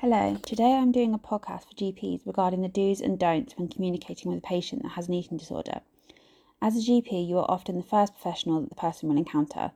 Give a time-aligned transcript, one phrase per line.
[0.00, 4.30] Hello, today I'm doing a podcast for GPs regarding the do's and don'ts when communicating
[4.30, 5.80] with a patient that has an eating disorder.
[6.60, 9.72] As a GP, you are often the first professional that the person will encounter.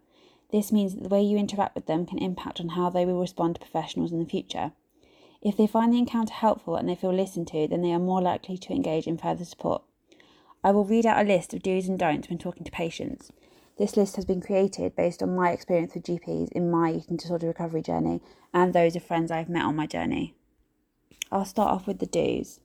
[0.52, 3.18] This means that the way you interact with them can impact on how they will
[3.18, 4.72] respond to professionals in the future.
[5.40, 8.20] If they find the encounter helpful and they feel listened to, then they are more
[8.20, 9.82] likely to engage in further support.
[10.62, 13.32] I will read out a list of do's and don'ts when talking to patients.
[13.80, 17.46] This list has been created based on my experience with GPs in my eating disorder
[17.46, 18.20] recovery journey
[18.52, 20.34] and those of friends I've met on my journey.
[21.32, 22.60] I'll start off with the do's.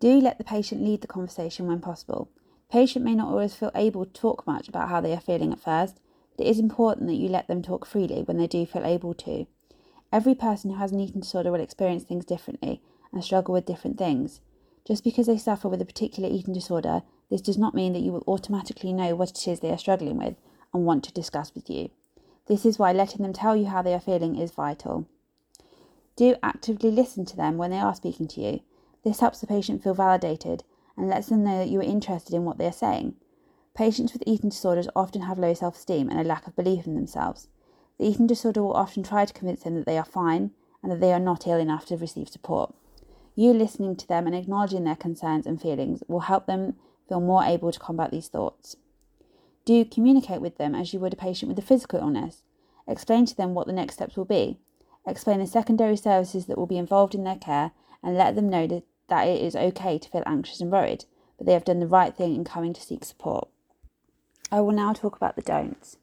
[0.00, 2.28] Do let the patient lead the conversation when possible.
[2.70, 5.60] Patient may not always feel able to talk much about how they are feeling at
[5.60, 5.98] first,
[6.36, 9.14] but it is important that you let them talk freely when they do feel able
[9.14, 9.46] to.
[10.12, 12.82] Every person who has an eating disorder will experience things differently
[13.14, 14.42] and struggle with different things.
[14.86, 18.12] Just because they suffer with a particular eating disorder this does not mean that you
[18.12, 20.36] will automatically know what it is they are struggling with
[20.72, 21.90] and want to discuss with you.
[22.46, 25.06] This is why letting them tell you how they are feeling is vital.
[26.16, 28.60] Do actively listen to them when they are speaking to you.
[29.02, 30.62] This helps the patient feel validated
[30.96, 33.16] and lets them know that you are interested in what they are saying.
[33.74, 36.94] Patients with eating disorders often have low self esteem and a lack of belief in
[36.94, 37.48] themselves.
[37.98, 41.00] The eating disorder will often try to convince them that they are fine and that
[41.00, 42.74] they are not ill enough to receive support.
[43.34, 46.76] You listening to them and acknowledging their concerns and feelings will help them
[47.08, 48.76] feel more able to combat these thoughts.
[49.64, 52.42] Do communicate with them as you would a patient with a physical illness.
[52.86, 54.58] Explain to them what the next steps will be.
[55.06, 58.66] Explain the secondary services that will be involved in their care and let them know
[58.66, 61.04] that, it is okay to feel anxious and worried,
[61.36, 63.48] but they have done the right thing in coming to seek support.
[64.50, 65.96] I will now talk about the don'ts.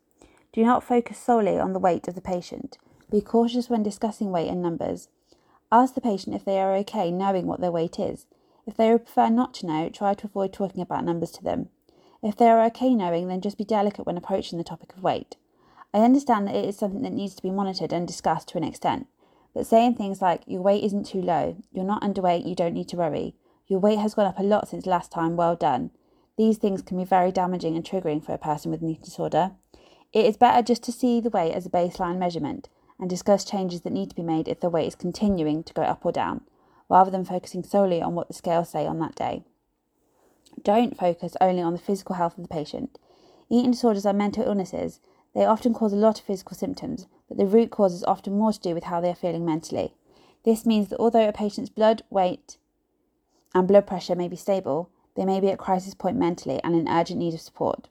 [0.53, 2.77] Do not focus solely on the weight of the patient.
[3.11, 5.09] Be cautious when discussing weight and numbers.
[5.71, 8.25] Ask the patient if they are okay knowing what their weight is
[8.65, 11.69] if they prefer not to know, try to avoid talking about numbers to them.
[12.23, 15.37] If they are okay knowing, then just be delicate when approaching the topic of weight.
[15.93, 18.63] I understand that it is something that needs to be monitored and discussed to an
[18.63, 19.07] extent,
[19.53, 22.87] but saying things like, your weight isn't too low, you're not underweight, you don't need
[22.89, 23.35] to worry,
[23.67, 25.91] your weight has gone up a lot since last time, well done.
[26.37, 29.51] These things can be very damaging and triggering for a person with an eating disorder.
[30.13, 32.69] It is better just to see the weight as a baseline measurement
[32.99, 35.81] and discuss changes that need to be made if the weight is continuing to go
[35.81, 36.41] up or down
[36.91, 39.41] rather than focusing solely on what the scales say on that day.
[40.61, 42.99] Don't focus only on the physical health of the patient.
[43.49, 44.99] Eating disorders are mental illnesses.
[45.33, 48.51] They often cause a lot of physical symptoms, but the root cause is often more
[48.51, 49.93] to do with how they are feeling mentally.
[50.43, 52.57] This means that although a patient's blood weight
[53.55, 56.89] and blood pressure may be stable, they may be at crisis point mentally and in
[56.89, 57.87] urgent need of support.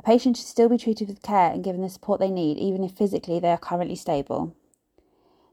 [0.00, 2.82] A patient should still be treated with care and given the support they need, even
[2.82, 4.56] if physically they are currently stable.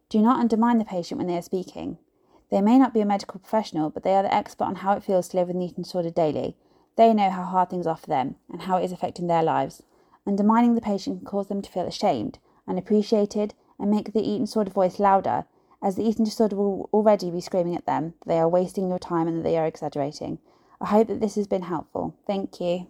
[0.09, 1.99] Do not undermine the patient when they are speaking.
[2.49, 5.03] They may not be a medical professional, but they are the expert on how it
[5.03, 6.55] feels to live with an eating disorder daily.
[6.95, 9.83] They know how hard things are for them and how it is affecting their lives.
[10.25, 14.71] Undermining the patient can cause them to feel ashamed, unappreciated, and make the eating disorder
[14.71, 15.45] voice louder,
[15.81, 18.99] as the eating disorder will already be screaming at them that they are wasting your
[18.99, 20.39] time and that they are exaggerating.
[20.81, 22.15] I hope that this has been helpful.
[22.27, 22.87] Thank you.